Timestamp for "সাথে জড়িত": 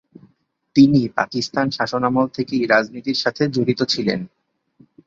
3.23-3.81